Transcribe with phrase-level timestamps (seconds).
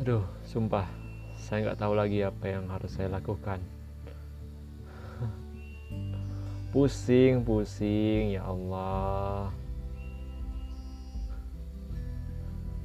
[0.00, 0.88] Aduh, sumpah,
[1.36, 3.60] saya nggak tahu lagi apa yang harus saya lakukan.
[6.72, 9.52] Pusing, pusing, ya Allah.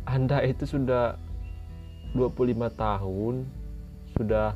[0.06, 1.16] Anda itu sudah
[2.14, 3.48] 25 tahun,
[4.14, 4.54] sudah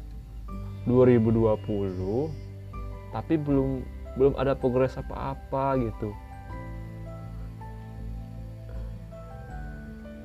[0.83, 1.63] 2020,
[3.15, 3.81] tapi belum
[4.19, 6.11] belum ada progres apa-apa gitu.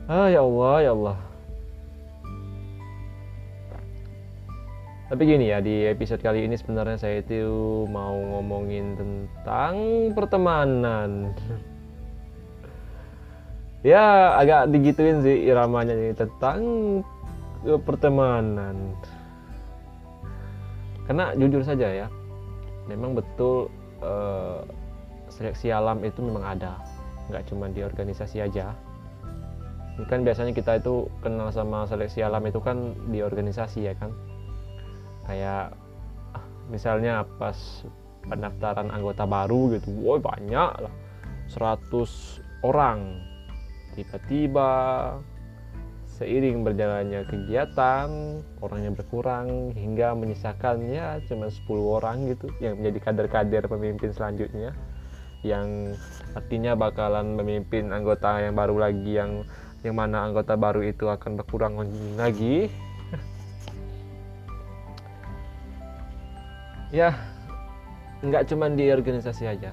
[0.05, 1.19] Ah ya Allah, ya Allah.
[5.09, 7.41] Tapi gini ya, di episode kali ini sebenarnya saya itu
[7.89, 9.77] mau ngomongin tentang
[10.13, 11.33] pertemanan.
[13.97, 16.61] ya, agak digituin sih iramanya ini tentang
[17.65, 18.77] eh, pertemanan.
[21.09, 22.07] Karena jujur saja ya,
[22.93, 23.73] memang betul
[24.05, 24.69] eh,
[25.33, 26.77] seleksi alam itu memang ada,
[27.33, 28.77] nggak cuma di organisasi aja.
[30.11, 34.11] Kan biasanya kita itu kenal sama seleksi alam itu kan di organisasi ya kan?
[35.25, 35.79] Kayak
[36.69, 37.87] misalnya pas
[38.25, 40.95] pendaftaran anggota baru gitu woi banyak lah.
[41.47, 43.21] 100 orang.
[43.95, 44.73] Tiba-tiba
[46.15, 48.09] seiring berjalannya kegiatan
[48.63, 54.71] orangnya berkurang hingga menyisakan ya cuma 10 orang gitu yang menjadi kader-kader pemimpin selanjutnya
[55.43, 55.93] yang
[56.39, 59.43] artinya bakalan memimpin anggota yang baru lagi yang
[59.85, 61.77] yang mana anggota baru itu akan berkurang
[62.17, 62.73] lagi.
[66.89, 67.13] Ya
[68.25, 69.69] nggak cuma di organisasi aja.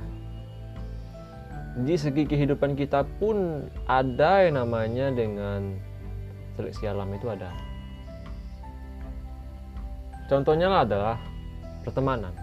[1.79, 5.79] Di segi kehidupan kita pun ada yang namanya dengan
[6.59, 7.47] seleksi alam itu ada.
[10.27, 11.17] Contohnya lah adalah
[11.87, 12.35] pertemanan.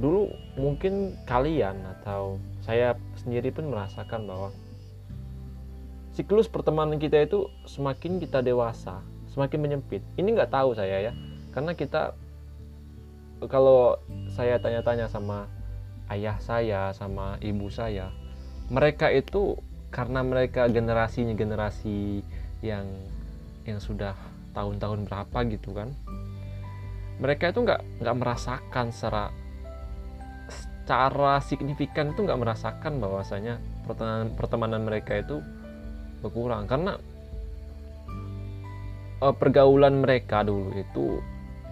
[0.00, 4.48] Dulu mungkin kalian atau saya sendiri pun merasakan bahwa
[6.18, 8.98] siklus pertemanan kita itu semakin kita dewasa
[9.30, 10.02] semakin menyempit.
[10.18, 11.12] Ini nggak tahu saya ya
[11.54, 12.18] karena kita
[13.46, 13.94] kalau
[14.34, 15.46] saya tanya-tanya sama
[16.10, 18.10] ayah saya sama ibu saya
[18.66, 19.62] mereka itu
[19.94, 22.26] karena mereka generasinya generasi
[22.66, 22.84] yang
[23.62, 24.18] yang sudah
[24.58, 25.94] tahun-tahun berapa gitu kan
[27.22, 29.30] mereka itu nggak nggak merasakan secara
[30.50, 35.38] secara signifikan itu nggak merasakan bahwasanya pertemanan pertemanan mereka itu
[36.20, 36.66] berkurang.
[36.66, 36.96] Karena
[39.22, 41.22] uh, pergaulan mereka dulu itu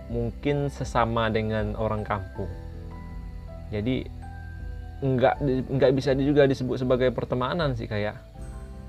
[0.06, 2.50] mungkin sesama dengan orang kampung.
[3.74, 4.06] Jadi
[4.96, 5.34] nggak
[5.76, 8.16] nggak bisa juga disebut sebagai pertemanan sih kayak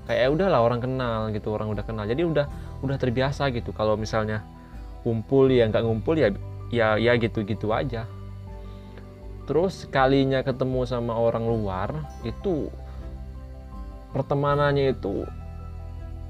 [0.08, 2.06] kayak ya udahlah orang kenal gitu orang udah kenal.
[2.06, 2.46] Jadi udah
[2.82, 3.74] udah terbiasa gitu.
[3.74, 4.46] Kalau misalnya
[5.02, 6.30] kumpul ya nggak ngumpul ya
[6.70, 8.06] ya ya gitu gitu aja.
[9.48, 12.68] Terus kalinya ketemu sama orang luar itu
[14.12, 15.24] pertemanannya itu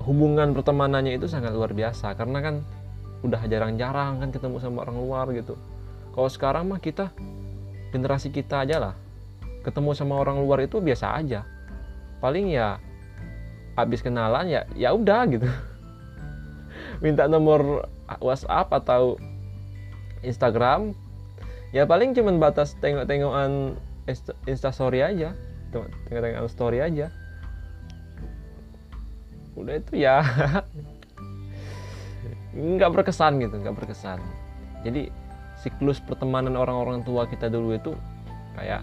[0.09, 2.17] hubungan pertemanannya itu sangat luar biasa.
[2.17, 2.65] Karena kan
[3.21, 5.61] udah jarang-jarang kan ketemu sama orang luar gitu.
[6.17, 7.13] Kalau sekarang mah kita
[7.93, 8.95] generasi kita aja lah.
[9.61, 11.45] Ketemu sama orang luar itu biasa aja.
[12.25, 12.81] Paling ya
[13.77, 15.45] habis kenalan ya ya udah gitu.
[17.05, 17.85] Minta nomor
[18.25, 19.21] WhatsApp atau
[20.25, 20.97] Instagram.
[21.69, 23.77] Ya paling cuman batas tengok-tengokan
[24.49, 25.37] instastory aja.
[25.69, 27.13] Tengok-tengokan story aja
[29.65, 30.23] udah itu ya.
[32.59, 34.19] Nggak berkesan gitu nggak berkesan.
[34.83, 35.13] Jadi
[35.63, 37.93] siklus pertemanan orang-orang tua kita dulu itu
[38.59, 38.83] kayak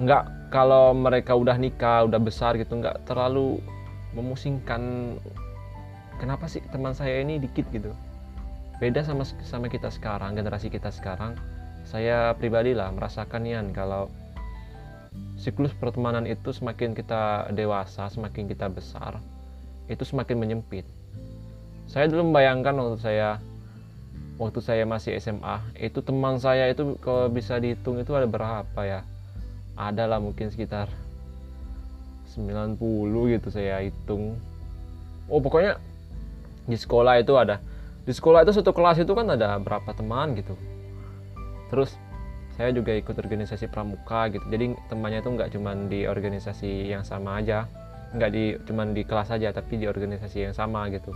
[0.00, 3.60] nggak kalau mereka udah nikah udah besar gitu nggak terlalu
[4.16, 5.16] memusingkan
[6.20, 7.64] kenapa sih teman saya ini dikit?
[7.72, 7.92] gitu.
[8.80, 11.38] Beda sama sama kita sekarang generasi kita sekarang.
[11.82, 14.06] Saya pribadi lah merasakan Yan kalau
[15.36, 19.18] siklus pertemanan itu semakin kita dewasa semakin kita besar
[19.90, 20.86] itu semakin menyempit.
[21.90, 23.28] Saya dulu membayangkan waktu saya
[24.40, 29.00] waktu saya masih SMA itu teman saya itu kalau bisa dihitung itu ada berapa ya?
[29.76, 30.88] Ada lah mungkin sekitar
[32.32, 32.80] 90
[33.36, 34.36] gitu saya hitung.
[35.28, 35.76] Oh pokoknya
[36.64, 37.60] di sekolah itu ada.
[38.02, 40.56] Di sekolah itu satu kelas itu kan ada berapa teman gitu.
[41.68, 41.94] Terus
[42.56, 44.44] saya juga ikut organisasi pramuka gitu.
[44.48, 47.68] Jadi temannya itu nggak cuma di organisasi yang sama aja
[48.12, 51.12] nggak di cuman di kelas aja tapi di organisasi yang sama gitu.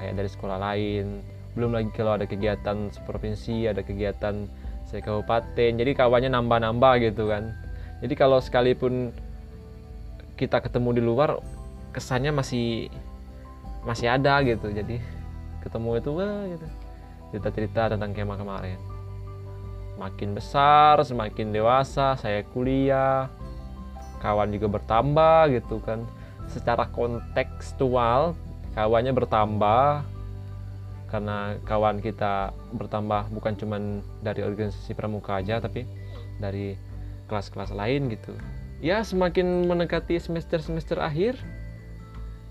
[0.00, 1.20] Kayak dari sekolah lain.
[1.52, 4.48] Belum lagi kalau ada kegiatan seprovinsi ada kegiatan
[4.88, 7.52] saya kabupaten jadi kawannya nambah-nambah gitu kan.
[8.00, 9.12] Jadi kalau sekalipun
[10.40, 11.36] kita ketemu di luar
[11.92, 12.88] kesannya masih
[13.84, 14.72] masih ada gitu.
[14.72, 14.96] Jadi
[15.60, 16.66] ketemu itu wah gitu.
[17.30, 18.80] Cerita-cerita tentang kemah kemarin.
[20.00, 23.28] Makin besar semakin dewasa saya kuliah.
[24.24, 26.04] Kawan juga bertambah gitu kan
[26.50, 28.34] secara kontekstual
[28.74, 30.02] kawannya bertambah
[31.10, 33.76] karena kawan kita bertambah bukan cuma
[34.22, 35.82] dari organisasi pramuka aja tapi
[36.38, 36.78] dari
[37.26, 38.30] kelas-kelas lain gitu.
[38.78, 41.36] Ya semakin mendekati semester-semester akhir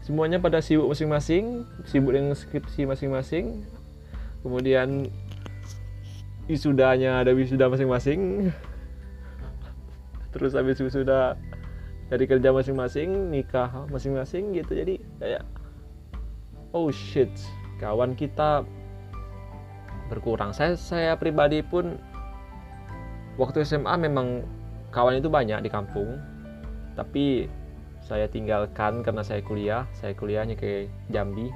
[0.03, 3.63] semuanya pada sibuk masing-masing sibuk dengan skripsi masing-masing.
[4.43, 5.07] Kemudian
[6.51, 8.51] wisudanya ada wisuda masing-masing.
[10.35, 11.39] Terus habis wisuda
[12.09, 15.43] dari kerja masing-masing nikah masing-masing gitu jadi kayak
[16.73, 17.31] oh shit
[17.79, 18.67] kawan kita
[20.11, 20.51] berkurang.
[20.51, 21.95] Saya saya pribadi pun
[23.37, 24.43] waktu SMA memang
[24.89, 26.17] kawan itu banyak di kampung.
[26.97, 27.47] Tapi
[28.03, 29.85] saya tinggalkan karena saya kuliah.
[29.95, 31.47] Saya kuliahnya ke Jambi.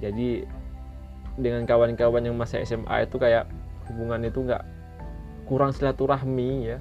[0.00, 0.48] Jadi
[1.36, 3.46] dengan kawan-kawan yang masih SMA itu kayak
[3.86, 4.64] hubungan itu nggak
[5.46, 6.78] kurang silaturahmi ya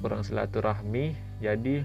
[0.00, 1.84] kurang silaturahmi jadi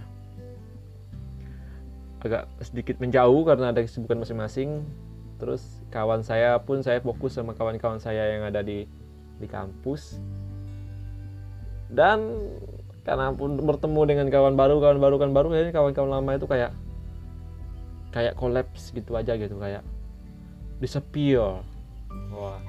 [2.21, 4.85] agak sedikit menjauh karena ada kesibukan masing-masing.
[5.41, 8.85] Terus kawan saya pun saya fokus sama kawan-kawan saya yang ada di
[9.41, 10.21] di kampus.
[11.89, 12.45] Dan
[13.01, 16.71] karena pun bertemu dengan kawan baru kawan baru kan baru jadi kawan-kawan lama itu kayak
[18.13, 19.81] kayak kolaps gitu aja gitu kayak
[20.77, 21.65] disappear.
[22.29, 22.61] Wah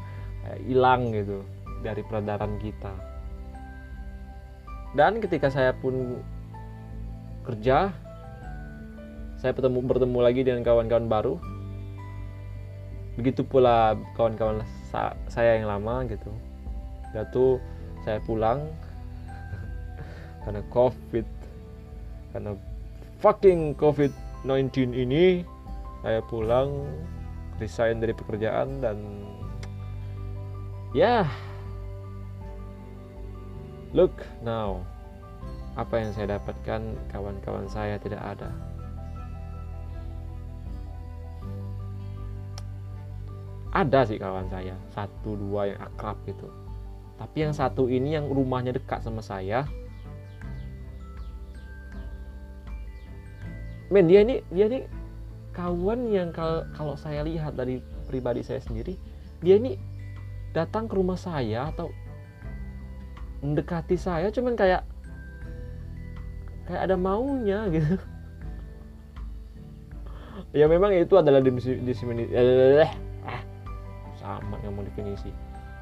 [0.64, 1.44] hilang gitu
[1.86, 3.11] dari peredaran kita
[4.92, 6.20] dan ketika saya pun
[7.48, 7.90] kerja
[9.42, 11.34] saya bertemu bertemu lagi dengan kawan-kawan baru.
[13.18, 16.30] Begitu pula kawan-kawan sa saya yang lama gitu.
[17.34, 17.58] Tuh
[18.06, 18.70] saya pulang
[20.46, 21.26] karena covid.
[22.30, 22.54] Karena
[23.18, 24.14] fucking covid
[24.46, 25.42] 19 ini
[26.06, 26.86] saya pulang
[27.58, 28.98] resign dari pekerjaan dan
[30.94, 31.51] ya yeah,
[33.92, 34.80] look now
[35.72, 38.52] apa yang saya dapatkan kawan-kawan saya tidak ada.
[43.72, 46.44] Ada sih kawan saya satu dua yang akrab gitu.
[47.16, 49.64] Tapi yang satu ini yang rumahnya dekat sama saya
[53.92, 54.88] men dia ini dia ini
[55.52, 58.96] kawan yang kalau kalau saya lihat dari pribadi saya sendiri
[59.44, 59.76] dia ini
[60.56, 61.92] datang ke rumah saya atau
[63.42, 64.86] mendekati saya cuman kayak
[66.70, 67.98] kayak ada maunya gitu.
[70.52, 71.80] Ya memang itu adalah definisi
[72.32, 72.90] eh,
[74.20, 75.32] sama yang mau definisi.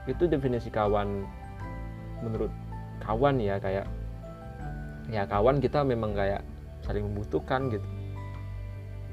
[0.09, 1.27] Itu definisi kawan
[2.25, 2.51] menurut
[3.05, 3.85] kawan ya kayak
[5.11, 6.41] ya kawan kita memang kayak
[6.81, 7.87] saling membutuhkan gitu.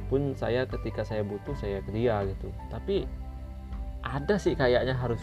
[0.08, 2.48] Pun saya ketika saya butuh saya ke dia gitu.
[2.72, 3.04] Tapi
[4.06, 5.20] ada sih kayaknya harus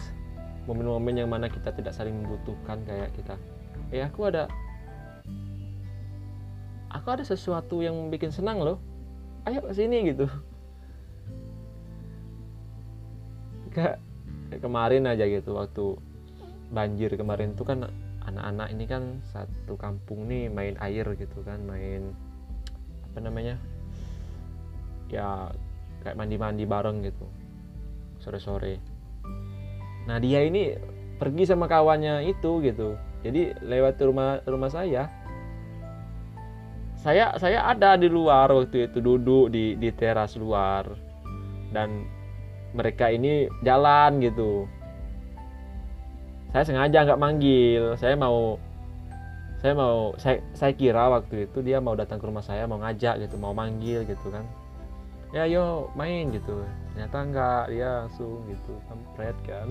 [0.65, 3.37] momen-momen yang mana kita tidak saling membutuhkan kayak kita.
[3.93, 4.49] Eh aku ada
[6.89, 8.81] aku ada sesuatu yang bikin senang loh.
[9.45, 10.25] Ayo sini gitu.
[13.73, 14.01] Kayak
[14.61, 15.99] kemarin aja gitu waktu
[16.73, 17.85] banjir kemarin tuh kan
[18.25, 22.09] anak-anak ini kan satu kampung nih main air gitu kan main
[23.13, 23.55] apa namanya?
[25.13, 25.53] Ya
[26.01, 27.25] kayak mandi-mandi bareng gitu
[28.21, 28.81] sore-sore
[30.05, 30.77] nah dia ini
[31.17, 32.99] pergi sama kawannya itu gitu.
[33.25, 35.09] Jadi lewat rumah rumah saya.
[37.01, 40.89] Saya saya ada di luar waktu itu duduk di di teras luar.
[41.73, 42.05] Dan
[42.75, 44.69] mereka ini jalan gitu.
[46.53, 47.97] Saya sengaja nggak manggil.
[47.97, 48.61] Saya mau
[49.65, 53.25] saya mau saya, saya kira waktu itu dia mau datang ke rumah saya mau ngajak
[53.25, 54.45] gitu mau manggil gitu kan
[55.31, 56.61] ya yo main gitu.
[56.93, 59.67] Ternyata enggak dia langsung gitu kampret kan.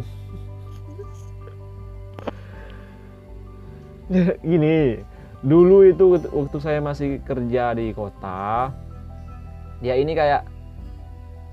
[4.51, 5.05] Gini
[5.45, 8.73] dulu itu waktu saya masih kerja di kota
[9.85, 10.49] dia ini kayak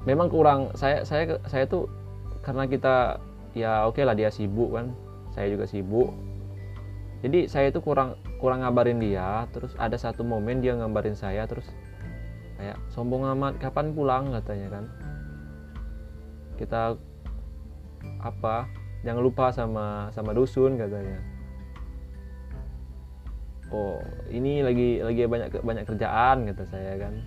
[0.08, 1.92] memang kurang saya saya saya tuh
[2.40, 3.20] karena kita
[3.52, 4.96] ya oke okay lah dia sibuk kan
[5.36, 6.16] saya juga sibuk.
[7.22, 11.68] Jadi saya itu kurang kurang ngabarin dia terus ada satu momen dia ngabarin saya terus
[12.62, 14.30] kayak sombong amat kapan pulang?
[14.30, 14.86] katanya kan.
[16.62, 16.94] Kita
[18.22, 18.70] apa
[19.02, 21.18] jangan lupa sama sama dusun katanya.
[23.74, 23.98] Oh
[24.30, 27.18] ini lagi lagi banyak banyak kerjaan kata saya kan.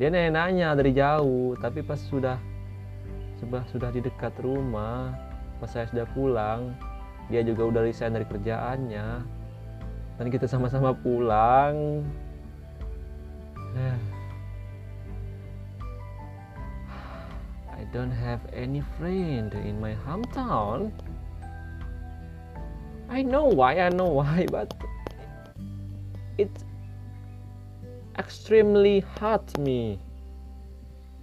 [0.00, 2.40] Dia nanya dari jauh tapi pas sudah
[3.36, 5.12] sudah sudah di dekat rumah
[5.60, 6.72] pas saya sudah pulang
[7.28, 9.08] dia juga udah resign dari kerjaannya.
[10.16, 12.00] Dan kita sama-sama pulang
[17.96, 20.92] don't have any friend in my hometown.
[23.08, 24.76] I know why I know why but
[26.36, 26.52] it
[28.20, 29.96] extremely hurt me.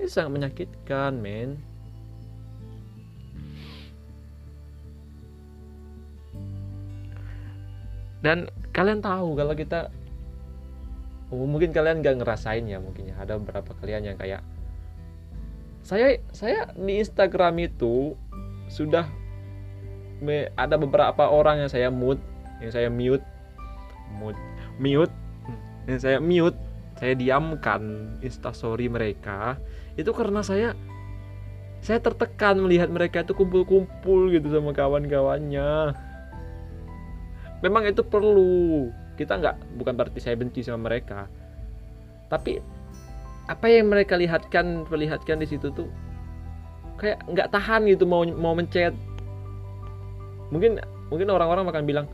[0.01, 1.61] Ini sangat menyakitkan men
[8.25, 9.93] dan kalian tahu kalau kita
[11.29, 13.15] oh, mungkin kalian nggak ngerasain ya mungkin ya.
[13.21, 14.41] Ada beberapa kalian yang kayak
[15.83, 18.15] saya saya di Instagram itu
[18.71, 19.05] sudah
[20.23, 22.23] me, ada beberapa orang yang saya mute
[22.63, 23.23] yang saya mute
[24.15, 24.39] mute
[24.79, 25.13] mute
[25.85, 26.55] yang saya mute
[27.03, 29.59] saya diamkan instastory mereka.
[29.99, 30.71] Itu karena saya
[31.83, 35.91] saya tertekan melihat mereka itu kumpul-kumpul gitu sama kawan-kawannya.
[37.59, 38.87] Memang itu perlu.
[39.19, 41.27] Kita nggak bukan berarti saya benci sama mereka.
[42.31, 42.63] Tapi
[43.51, 45.91] apa yang mereka lihatkan perlihatkan di situ tuh
[46.95, 48.95] kayak nggak tahan gitu mau mau mencet.
[50.53, 50.79] Mungkin
[51.11, 52.07] mungkin orang-orang akan bilang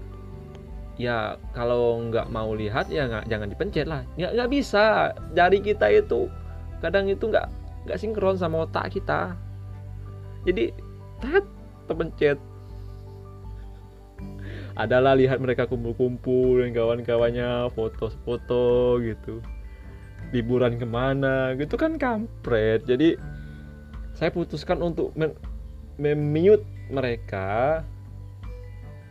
[0.97, 4.01] ya kalau nggak mau lihat ya nggak jangan dipencet lah.
[4.17, 5.13] Nggak nggak bisa.
[5.37, 6.25] Jari kita itu
[6.81, 7.45] kadang itu nggak
[7.85, 9.37] nggak sinkron sama otak kita.
[10.49, 10.73] Jadi
[11.21, 11.45] tet
[11.85, 12.39] terpencet.
[14.79, 19.43] Adalah lihat mereka kumpul-kumpul dengan kawan-kawannya foto-foto gitu
[20.29, 22.85] liburan ke mana gitu kan kampret.
[22.85, 23.17] Jadi
[24.13, 25.15] saya putuskan untuk
[25.97, 27.81] memute mereka.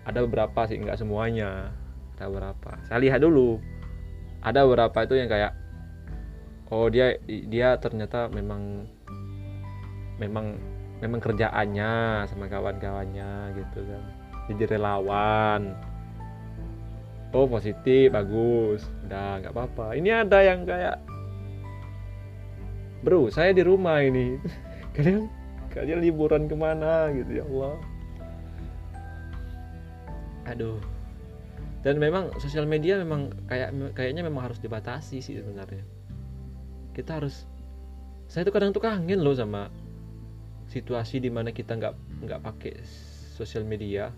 [0.08, 1.72] Ada beberapa sih nggak semuanya.
[2.16, 2.70] Ada beberapa.
[2.88, 3.60] Saya lihat dulu.
[4.40, 5.52] Ada beberapa itu yang kayak
[6.68, 8.84] oh dia dia ternyata memang
[10.20, 10.56] memang
[10.98, 14.02] memang kerjaannya sama kawan-kawannya gitu kan.
[14.48, 15.76] Jadi relawan
[17.32, 18.86] oh positif bagus.
[19.08, 19.96] Udah nggak apa-apa.
[19.96, 20.96] Ini ada yang kayak
[23.04, 24.40] bro saya di rumah ini.
[24.96, 25.30] Kalian
[25.68, 27.76] kalian liburan ke mana gitu ya Allah.
[30.48, 30.80] Aduh.
[31.86, 35.84] Dan memang sosial media memang kayak kayaknya memang harus dibatasi sih sebenarnya.
[36.90, 37.46] Kita harus
[38.26, 39.70] saya tuh kadang tuh kangen loh sama
[40.68, 41.94] situasi di mana kita nggak
[42.28, 42.74] nggak pakai
[43.38, 44.12] sosial media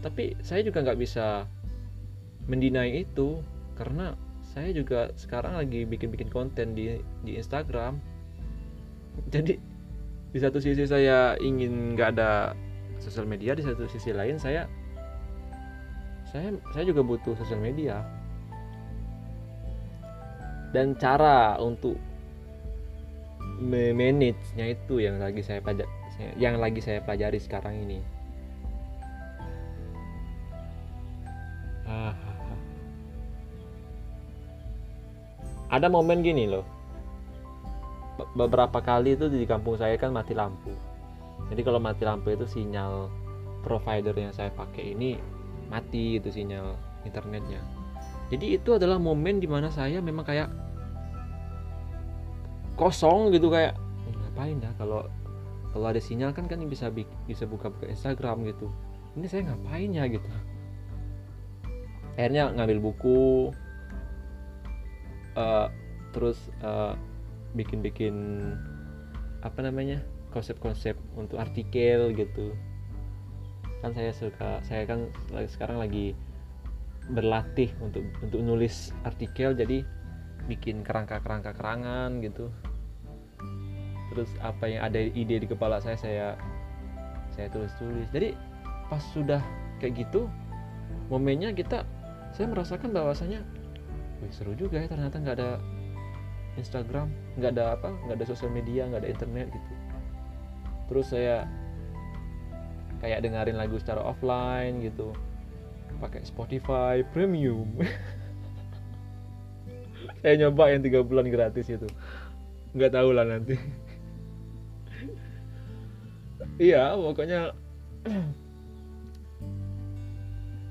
[0.00, 1.44] tapi saya juga nggak bisa
[2.48, 3.40] mendinai itu
[3.76, 4.16] karena
[4.50, 8.00] saya juga sekarang lagi bikin-bikin konten di di Instagram.
[9.30, 9.60] Jadi
[10.30, 12.56] di satu sisi saya ingin nggak ada
[12.98, 14.66] sosial media di satu sisi lain saya
[16.30, 18.02] saya saya juga butuh sosial media.
[20.70, 21.98] Dan cara untuk
[23.58, 25.90] manage-nya itu yang lagi saya pelajari
[26.38, 28.19] yang lagi saya pelajari sekarang ini
[35.70, 36.66] ada momen gini loh.
[38.34, 40.74] Beberapa kali itu di kampung saya kan mati lampu.
[41.48, 43.08] Jadi kalau mati lampu itu sinyal
[43.64, 45.16] provider yang saya pakai ini
[45.72, 46.74] mati itu sinyal
[47.06, 47.62] internetnya.
[48.28, 50.50] Jadi itu adalah momen di mana saya memang kayak
[52.76, 55.06] kosong gitu kayak eh, ngapain dah kalau
[55.70, 56.90] kalau ada sinyal kan kan bisa
[57.26, 58.68] bisa buka-buka Instagram gitu.
[59.16, 60.26] Ini saya ngapain ya gitu.
[62.18, 63.50] Akhirnya ngambil buku
[65.40, 65.66] uh,
[66.12, 66.92] terus uh,
[67.56, 68.14] bikin-bikin
[69.40, 72.52] apa namanya konsep-konsep untuk artikel gitu.
[73.80, 75.08] Kan saya suka saya kan
[75.48, 76.12] sekarang lagi
[77.10, 79.82] berlatih untuk untuk nulis artikel jadi
[80.46, 82.52] bikin kerangka-kerangka kerangan gitu.
[84.12, 86.28] Terus apa yang ada ide di kepala saya saya
[87.32, 88.06] saya tulis-tulis.
[88.12, 88.36] Jadi
[88.92, 89.40] pas sudah
[89.80, 90.28] kayak gitu
[91.08, 91.86] momennya kita
[92.34, 93.42] saya merasakan bahwasanya
[94.20, 95.50] wih seru juga ya ternyata nggak ada
[96.58, 97.08] Instagram
[97.40, 99.72] nggak ada apa nggak ada sosial media nggak ada internet gitu.
[100.90, 101.46] Terus saya
[103.00, 105.14] kayak dengerin lagu secara offline gitu
[105.98, 107.68] pakai Spotify Premium.
[110.20, 111.88] Saya nyoba yang tiga bulan gratis itu.
[112.76, 113.56] Nggak tahu lah nanti.
[116.60, 117.56] Iya pokoknya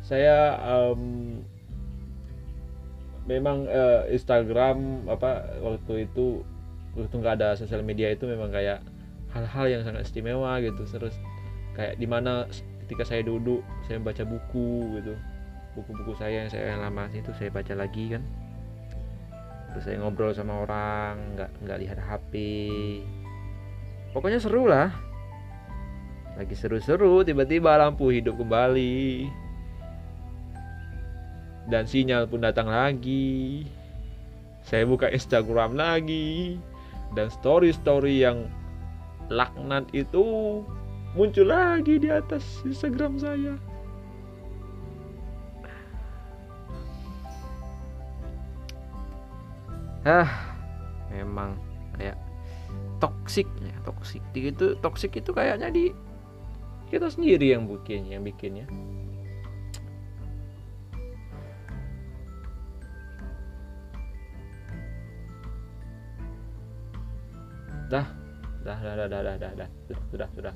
[0.10, 1.42] saya um,
[3.30, 6.42] memang uh, Instagram apa waktu itu
[6.98, 8.82] waktu nggak ada sosial media itu memang kayak
[9.30, 10.82] hal-hal yang sangat istimewa gitu.
[10.90, 11.14] Terus
[11.78, 12.50] kayak di mana
[12.86, 15.14] ketika saya duduk saya baca buku gitu.
[15.78, 18.26] Buku-buku saya yang saya lama itu saya baca lagi kan.
[19.70, 22.34] Terus saya ngobrol sama orang nggak nggak lihat HP
[24.18, 24.90] pokoknya seru lah.
[26.34, 29.30] Lagi seru-seru tiba-tiba lampu hidup kembali
[31.70, 33.66] dan sinyal pun datang lagi.
[34.66, 36.58] Saya buka Instagram lagi
[37.14, 38.46] dan story-story yang
[39.30, 40.62] laknat itu
[41.18, 43.56] muncul lagi di atas Instagram saya.
[50.08, 50.32] ah
[51.12, 51.60] memang
[52.00, 52.16] kayak
[53.04, 55.92] toksik ya toksik itu toksik itu kayaknya di
[56.88, 58.66] kita sendiri yang bikin yang bikinnya
[67.90, 68.08] dah.
[68.62, 69.70] Dah dah dah dah dah dah
[70.14, 70.54] sudah sudah.